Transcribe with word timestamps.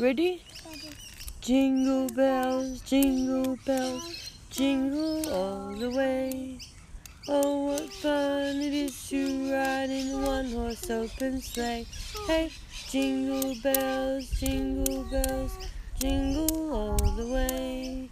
Ready? 0.00 0.42
Jingle 1.42 2.08
bells, 2.08 2.80
jingle 2.80 3.58
bells, 3.66 4.32
jingle 4.48 5.30
all 5.30 5.76
the 5.76 5.90
way. 5.90 6.58
Oh, 7.28 7.66
what 7.66 7.92
fun 7.92 8.56
it 8.56 8.72
is 8.72 9.08
to 9.10 9.52
ride 9.52 9.90
in 9.90 10.22
one 10.22 10.50
horse 10.50 10.88
open 10.88 11.42
sleigh. 11.42 11.86
Hey, 12.26 12.50
jingle 12.88 13.54
bells, 13.62 14.30
jingle 14.30 15.04
bells, 15.10 15.58
jingle 16.00 16.72
all 16.72 17.14
the 17.14 17.26
way. 17.26 18.08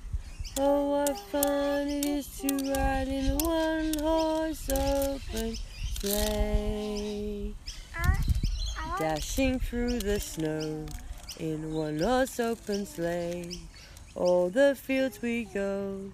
Oh, 0.58 0.90
what 0.90 1.18
fun 1.32 1.88
it 1.88 2.04
is 2.04 2.28
to 2.40 2.72
ride 2.74 3.08
in 3.08 3.38
one 3.38 3.94
horse 4.00 4.68
open 4.68 5.56
sleigh. 5.98 7.54
Uh, 7.96 8.14
uh. 8.78 8.98
Dashing 8.98 9.58
through 9.58 10.00
the 10.00 10.20
snow 10.20 10.86
in 11.40 11.72
one 11.72 11.98
horse 11.98 12.38
open 12.38 12.84
sleigh. 12.84 13.58
All 14.14 14.50
the 14.50 14.74
fields 14.74 15.22
we 15.22 15.44
go, 15.44 16.12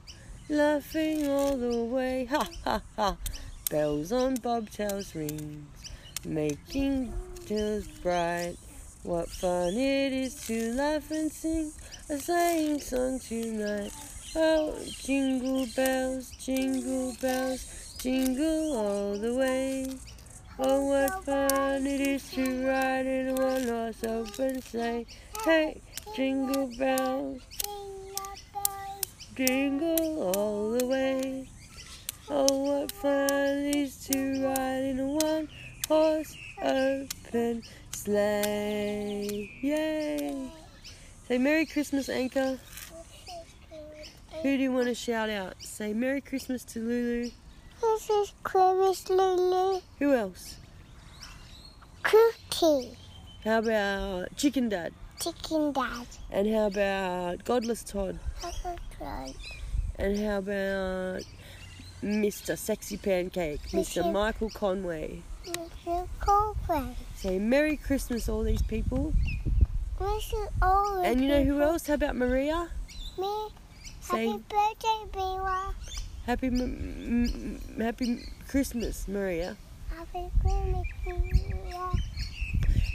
laughing 0.49 1.29
all 1.29 1.57
the 1.57 1.85
way. 1.85 2.27
Ha 2.27 2.49
ha 2.65 2.83
ha! 2.95 3.17
Bells 3.69 4.13
on 4.13 4.37
bobtails 4.37 5.15
rings, 5.15 5.67
making 6.25 7.13
tails 7.45 7.89
bright. 8.03 8.57
What 9.03 9.29
fun 9.29 9.75
it 9.75 10.13
is 10.13 10.47
to 10.47 10.73
laugh 10.75 11.11
and 11.11 11.31
sing 11.33 11.73
a 12.09 12.19
sleighing 12.19 12.81
song 12.81 13.19
tonight. 13.19 13.93
Oh, 14.37 14.79
jingle 15.03 15.67
bells, 15.75 16.31
jingle 16.39 17.17
bells, 17.21 17.97
jingle 18.01 18.77
all 18.77 19.19
the 19.19 19.35
way. 19.35 19.87
Oh, 20.59 20.87
what 20.87 21.23
fun 21.25 21.87
it 21.87 22.01
is 22.01 22.31
oh, 22.33 22.37
to 22.37 22.67
ride 22.67 23.05
in 23.05 23.35
one 23.35 23.69
horse 23.69 24.03
open 24.05 24.63
sleigh. 24.63 25.05
Hey, 25.45 25.83
jingle 26.15 26.71
bells, 26.79 27.43
jingle 29.35 30.33
all 30.35 30.71
the 30.71 30.87
way. 30.87 31.47
Oh, 32.31 32.47
what 32.57 32.91
fun 32.91 33.31
it 33.31 33.77
is 33.77 33.99
to 34.07 34.47
ride 34.47 34.85
in 34.85 35.07
one 35.09 35.49
horse 35.89 36.35
open 36.63 37.63
sleigh. 37.91 39.51
Yay! 39.61 40.51
Say 41.29 41.37
Merry 41.37 41.67
Christmas, 41.67 42.09
Anchor. 42.09 42.59
Who 44.43 44.57
do 44.57 44.63
you 44.63 44.73
want 44.73 44.89
to 44.89 44.95
shout 44.95 45.29
out? 45.29 45.57
Say 45.59 45.93
Merry 45.93 46.23
Christmas 46.23 46.65
to 46.65 46.79
Lulu. 46.79 47.31
This 47.81 48.11
is 48.11 48.33
Christmas 48.43 49.09
Lulu 49.11 49.81
Who 49.99 50.15
else? 50.15 50.57
Cookie 52.03 52.97
How 53.45 53.59
about 53.59 54.37
Chicken 54.37 54.69
Dad? 54.69 54.93
Chicken 55.21 55.73
Dad. 55.73 56.07
And 56.31 56.49
how 56.49 56.67
about 56.67 57.45
Godless 57.45 57.85
Todd? 57.85 58.19
Mr. 58.41 59.35
And 59.99 60.19
how 60.19 60.39
about 60.39 61.23
Mr. 62.03 62.57
Sexy 62.57 62.97
Pancake? 62.97 63.61
Mr. 63.71 64.03
Mr. 64.03 64.13
Michael 64.13 64.51
Conway. 64.51 65.23
Coldplay. 66.21 66.95
Say 67.15 67.39
Merry 67.39 67.77
Christmas, 67.77 68.29
all 68.29 68.43
these 68.43 68.63
people. 68.63 69.15
Mr. 70.01 70.49
All 70.61 71.03
And 71.03 71.21
you 71.21 71.29
know 71.29 71.45
who 71.45 71.61
else? 71.61 71.87
How 71.87 71.95
about 71.95 72.17
Maria? 72.17 72.69
Me. 73.19 73.49
Say 74.01 74.27
Happy 74.27 74.43
birthday, 74.49 75.19
Biwa. 75.19 75.75
Happy 76.27 76.49
m- 76.49 77.61
m- 77.77 77.81
Happy 77.81 78.25
Christmas, 78.49 79.07
Maria. 79.07 79.57
Happy 79.95 80.29
Christmas, 80.43 80.87
Biwa. 81.07 82.01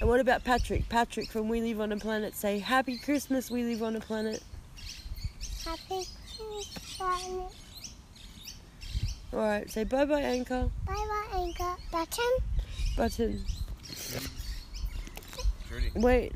And 0.02 0.10
what 0.10 0.20
about 0.20 0.44
Patrick? 0.44 0.90
Patrick 0.90 1.30
from 1.30 1.48
We 1.48 1.62
Live 1.62 1.80
on 1.80 1.92
a 1.92 1.98
Planet. 1.98 2.36
Say 2.36 2.60
Happy 2.60 2.98
Christmas, 2.98 3.50
We 3.50 3.64
Live 3.64 3.84
on 3.84 3.96
a 3.96 4.00
Planet. 4.02 4.44
Happy 5.66 5.80
Christmas, 5.88 6.98
Planet. 6.98 7.52
All 9.34 9.40
right. 9.40 9.72
Say 9.72 9.86
bye 9.86 10.04
bye, 10.06 10.22
Anchor. 10.22 10.70
Bye 10.86 10.94
bye, 10.94 11.38
Anchor. 11.40 11.76
Button. 11.90 12.34
Button. 12.98 13.46
Ready? 15.72 15.92
Wait. 15.96 16.34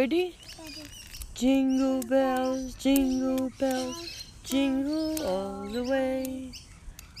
Ready? 0.00 0.34
Ready. 0.58 0.88
Jingle 1.34 2.00
bells, 2.00 2.72
jingle 2.76 3.50
bells, 3.58 4.32
jingle 4.42 5.22
all 5.26 5.68
the 5.68 5.84
way. 5.84 6.52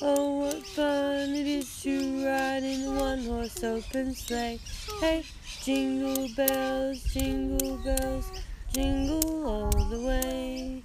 Oh, 0.00 0.38
what 0.38 0.64
fun 0.64 1.28
it 1.34 1.46
is 1.46 1.82
to 1.82 2.24
ride 2.24 2.62
in 2.62 2.96
one 2.96 3.22
horse 3.26 3.62
open 3.62 4.14
sleigh. 4.14 4.58
Hey, 4.98 5.24
jingle 5.62 6.26
bells, 6.34 7.02
jingle 7.12 7.76
bells, 7.84 8.32
jingle 8.72 9.46
all 9.46 9.84
the 9.90 10.00
way. 10.00 10.82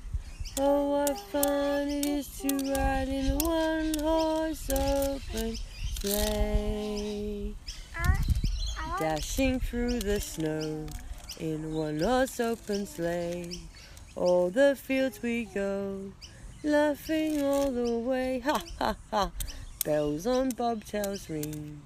Oh, 0.59 0.89
what 0.89 1.17
fun 1.31 1.87
it 1.87 2.05
is 2.05 2.27
to 2.39 2.57
ride 2.75 3.07
in 3.07 3.37
one 3.37 3.93
horse 4.03 4.69
open 4.69 5.55
sleigh. 6.01 7.55
I, 7.95 8.17
I 8.81 8.89
like 8.89 8.99
Dashing 8.99 9.61
through 9.61 10.01
the 10.01 10.19
snow 10.19 10.87
in 11.39 11.73
one 11.73 11.99
horse 11.99 12.39
open 12.39 12.85
sleigh. 12.85 13.59
All 14.15 14.49
the 14.49 14.75
fields 14.75 15.21
we 15.21 15.45
go, 15.45 16.11
laughing 16.63 17.41
all 17.43 17.71
the 17.71 17.97
way. 17.97 18.39
Ha 18.39 18.61
ha 18.79 18.95
ha! 19.11 19.31
Bells 19.83 20.25
on 20.25 20.51
bobtails 20.51 21.29
rings, 21.29 21.81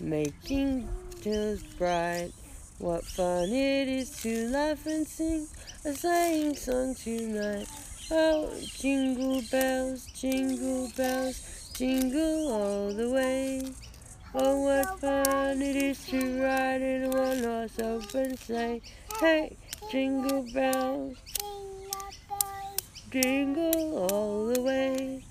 making 0.00 0.88
tails 1.20 1.62
bright. 1.78 2.32
What 2.78 3.04
fun 3.04 3.48
it 3.50 3.88
is 3.88 4.10
to 4.22 4.48
laugh 4.48 4.86
and 4.86 5.06
sing 5.06 5.46
a 5.84 5.94
sleighing 5.94 6.54
song 6.54 6.94
tonight. 6.94 7.68
Oh, 8.10 8.50
jingle 8.60 9.42
bells, 9.50 10.06
jingle 10.06 10.90
bells, 10.96 11.72
jingle 11.74 12.52
all 12.52 12.92
the 12.92 13.10
way. 13.10 13.62
Oh, 14.38 14.60
what 14.60 15.00
fun 15.00 15.62
it 15.62 15.76
is 15.76 16.04
to 16.08 16.42
ride 16.42 16.82
in 16.82 17.04
a 17.04 17.08
one 17.08 17.42
horse 17.42 17.78
open 17.78 18.36
sleigh. 18.36 18.82
Hey, 19.18 19.56
jingle 19.90 20.42
bells, 20.52 21.16
jingle 23.10 24.10
all 24.10 24.44
the 24.48 24.60
way. 24.60 25.24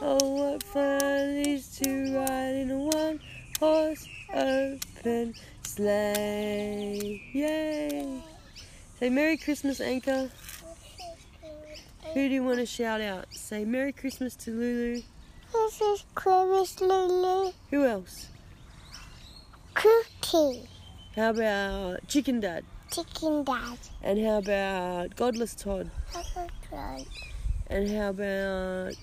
Oh, 0.00 0.16
what 0.32 0.62
fun 0.62 1.02
it 1.02 1.46
is 1.46 1.76
to 1.80 2.16
ride 2.16 2.54
in 2.54 2.70
a 2.70 2.78
one 2.78 3.20
horse 3.60 4.08
open 4.32 5.34
sleigh. 5.62 7.22
Yay! 7.34 8.22
Say 8.98 9.10
Merry 9.10 9.36
Christmas, 9.36 9.78
Anchor. 9.78 10.30
Who 12.14 12.28
do 12.28 12.34
you 12.34 12.42
want 12.42 12.60
to 12.60 12.66
shout 12.66 13.02
out? 13.02 13.26
Say 13.32 13.66
Merry 13.66 13.92
Christmas 13.92 14.34
to 14.36 14.52
Lulu. 14.52 15.02
This 15.52 15.80
is 15.80 16.04
Christmas 16.14 16.80
Lulu 16.80 17.52
Who 17.70 17.84
else? 17.84 18.28
Cookie. 19.74 20.68
How 21.14 21.30
about 21.30 22.08
Chicken 22.08 22.40
Dad? 22.40 22.64
Chicken 22.90 23.44
Dad. 23.44 23.78
And 24.02 24.24
how 24.24 24.38
about 24.38 25.14
Godless 25.16 25.54
Todd? 25.54 25.90
Crunch. 26.68 27.06
And 27.66 27.90
how 27.90 28.10
about 28.10 28.94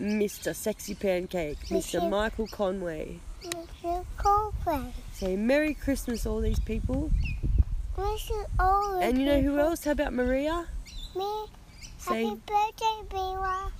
Mr. 0.00 0.54
Sexy 0.54 0.94
Pancake, 0.94 1.58
Mr. 1.68 2.00
Mr. 2.00 2.10
Michael 2.10 2.48
Conway? 2.48 3.20
Mr. 3.44 4.04
Coldplay. 4.16 4.92
Say 5.12 5.36
Merry 5.36 5.74
Christmas, 5.74 6.26
all 6.26 6.40
these 6.40 6.60
people. 6.60 7.10
Mr. 7.96 8.44
Orange. 8.58 9.04
And 9.04 9.18
you 9.18 9.26
know 9.26 9.40
who 9.40 9.58
else? 9.58 9.84
How 9.84 9.92
about 9.92 10.12
Maria? 10.12 10.66
Me. 11.14 11.46
Say 11.98 12.24
Happy 12.24 12.40
birthday, 12.46 13.16
Biwa. 13.16 13.70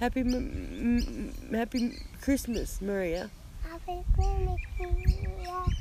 Happy, 0.00 0.20
m- 0.20 0.34
m- 0.34 1.32
m- 1.50 1.54
happy 1.54 1.98
Christmas, 2.20 2.80
Maria. 2.80 3.30
Happy 3.68 4.02
Christmas, 4.14 4.60
Biwa. 4.78 5.72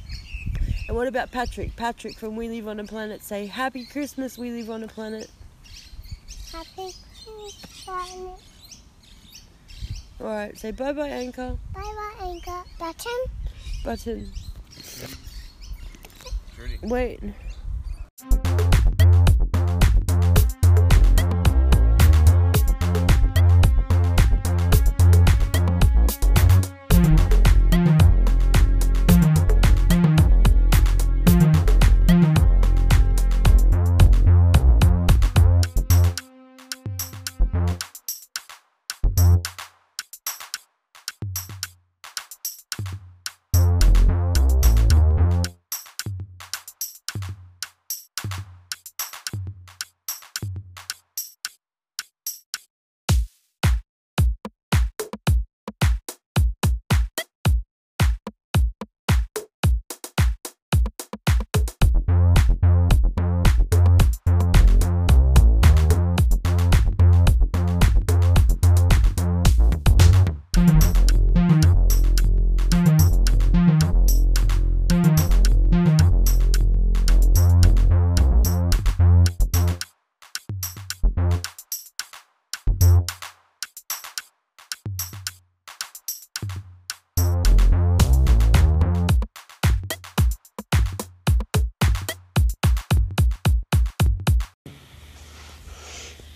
And 0.88 0.98
what 0.98 1.08
about 1.08 1.32
Patrick? 1.32 1.76
Patrick 1.76 2.18
from 2.18 2.36
We 2.36 2.50
Live 2.50 2.68
on 2.68 2.80
a 2.80 2.84
Planet. 2.84 3.22
Say 3.22 3.46
Happy 3.46 3.86
Christmas, 3.86 4.38
We 4.38 4.52
Live 4.52 4.70
on 4.70 4.84
a 4.84 4.88
Planet. 4.88 5.30
Happy 6.52 6.70
Christmas, 6.76 7.84
Planet. 7.86 8.40
All 10.20 10.28
right. 10.28 10.58
Say 10.58 10.72
bye 10.72 10.94
bye, 10.94 11.10
Anchor. 11.10 11.58
Bye 11.74 11.82
bye, 11.82 12.26
Anchor. 12.26 12.64
Button. 12.80 13.26
Button. 13.84 14.32
Trudy. 16.56 16.80
Wait. 16.84 17.20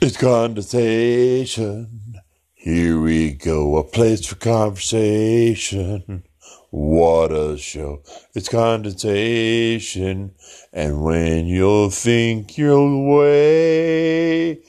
It's 0.08 0.16
condensation. 0.16 2.22
Here 2.54 2.98
we 2.98 3.34
go, 3.34 3.76
a 3.76 3.84
place 3.84 4.26
for 4.26 4.36
conversation. 4.36 6.24
What 6.70 7.34
a 7.34 7.58
show. 7.58 8.04
It's 8.34 8.48
condensation. 8.48 10.32
And 10.72 11.04
when 11.04 11.48
you 11.48 11.90
think 11.90 12.58
you're 12.58 12.78
away, 12.78 14.62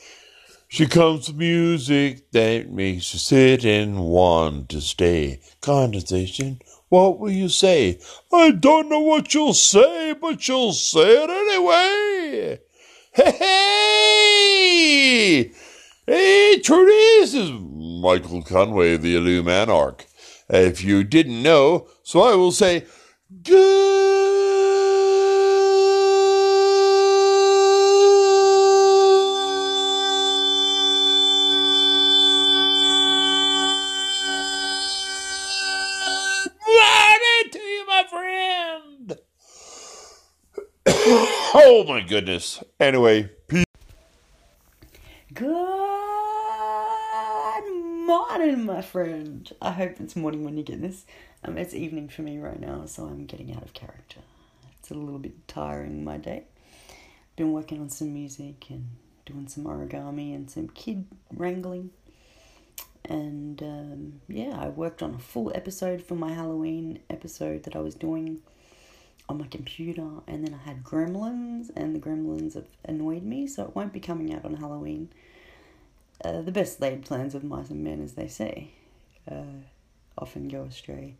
she 0.66 0.86
comes 0.86 1.28
with 1.28 1.36
music 1.36 2.32
that 2.32 2.72
makes 2.72 3.12
you 3.12 3.20
sit 3.20 3.64
and 3.64 4.00
want 4.00 4.70
to 4.70 4.80
stay. 4.80 5.40
Condensation. 5.60 6.60
What 6.88 7.20
will 7.20 7.30
you 7.30 7.48
say? 7.48 8.00
I 8.32 8.50
don't 8.50 8.88
know 8.88 9.02
what 9.02 9.34
you'll 9.34 9.54
say, 9.54 10.16
but 10.20 10.48
you'll 10.48 10.72
say 10.72 11.22
it 11.22 11.30
anyway. 11.30 12.58
Hey, 13.18 13.32
hey! 16.06 16.58
This 17.28 17.34
is 17.34 17.50
Michael 17.50 18.42
Conway, 18.42 18.96
the 18.96 19.16
Illumanarch. 19.16 20.06
If 20.48 20.84
you 20.84 21.02
didn't 21.02 21.42
know, 21.42 21.88
so 22.04 22.20
I 22.22 22.36
will 22.36 22.52
say, 22.52 22.86
Good 23.42 23.58
morning 36.68 37.50
to 37.50 37.58
you, 37.58 37.84
my 37.88 38.04
friend. 38.08 39.18
Oh 41.78 41.84
my 41.84 42.00
goodness. 42.00 42.60
Anyway, 42.80 43.30
peace. 43.46 43.64
Good 45.32 45.46
morning, 48.04 48.64
my 48.64 48.82
friend. 48.82 49.48
I 49.62 49.70
hope 49.70 50.00
it's 50.00 50.16
morning 50.16 50.42
when 50.42 50.56
you 50.56 50.64
get 50.64 50.80
this. 50.80 51.06
Um, 51.44 51.56
it's 51.56 51.74
evening 51.74 52.08
for 52.08 52.22
me 52.22 52.38
right 52.38 52.58
now, 52.58 52.86
so 52.86 53.04
I'm 53.04 53.26
getting 53.26 53.54
out 53.54 53.62
of 53.62 53.74
character. 53.74 54.18
It's 54.80 54.90
a 54.90 54.94
little 54.94 55.20
bit 55.20 55.46
tiring 55.46 56.02
my 56.02 56.16
day. 56.16 56.46
Been 57.36 57.52
working 57.52 57.80
on 57.80 57.90
some 57.90 58.12
music 58.12 58.64
and 58.70 58.88
doing 59.24 59.46
some 59.46 59.62
origami 59.62 60.34
and 60.34 60.50
some 60.50 60.70
kid 60.70 61.04
wrangling. 61.32 61.90
And 63.04 63.62
um, 63.62 64.20
yeah, 64.26 64.58
I 64.58 64.66
worked 64.70 65.00
on 65.00 65.14
a 65.14 65.20
full 65.20 65.52
episode 65.54 66.02
for 66.02 66.16
my 66.16 66.34
Halloween 66.34 66.98
episode 67.08 67.62
that 67.62 67.76
I 67.76 67.78
was 67.78 67.94
doing 67.94 68.40
on 69.28 69.38
my 69.38 69.46
computer, 69.46 70.08
and 70.26 70.46
then 70.46 70.54
I 70.54 70.68
had 70.68 70.82
Gremlins, 70.82 71.70
and 71.76 71.94
the 71.94 72.00
Gremlins 72.00 72.54
have 72.54 72.66
annoyed 72.84 73.22
me, 73.22 73.46
so 73.46 73.64
it 73.64 73.76
won't 73.76 73.92
be 73.92 74.00
coming 74.00 74.34
out 74.34 74.44
on 74.44 74.54
Halloween. 74.54 75.10
Uh, 76.24 76.42
the 76.42 76.52
best 76.52 76.80
laid 76.80 77.04
plans 77.04 77.34
of 77.34 77.44
mice 77.44 77.70
and 77.70 77.84
men, 77.84 78.02
as 78.02 78.14
they 78.14 78.26
say, 78.26 78.70
uh, 79.30 79.62
often 80.16 80.48
go 80.48 80.62
astray. 80.62 81.14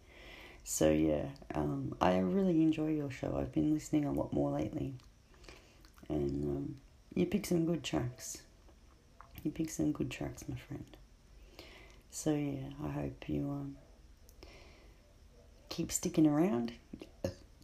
So 0.65 0.91
yeah, 0.91 1.27
um, 1.55 1.95
I 2.01 2.19
really 2.19 2.63
enjoy 2.63 2.89
your 2.89 3.11
show. 3.11 3.37
I've 3.39 3.53
been 3.53 3.73
listening 3.73 4.05
a 4.05 4.13
lot 4.13 4.33
more 4.33 4.51
lately, 4.51 4.95
and 6.09 6.45
um, 6.45 6.77
you 7.15 7.27
pick 7.27 7.47
some 7.47 7.65
good 7.67 7.85
tracks. 7.85 8.43
You 9.45 9.51
pick 9.51 9.71
some 9.71 9.93
good 9.93 10.11
tracks, 10.11 10.45
my 10.49 10.57
friend. 10.57 10.85
So 12.11 12.35
yeah, 12.35 12.71
I 12.85 12.91
hope 12.91 13.29
you 13.29 13.43
um, 13.51 13.77
keep 15.69 15.93
sticking 15.93 16.27
around, 16.27 16.73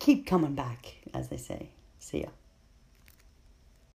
keep 0.04 0.26
coming 0.26 0.54
back, 0.54 0.96
as 1.14 1.28
they 1.28 1.38
say. 1.38 1.70
See 1.98 2.20
ya. 2.20 2.28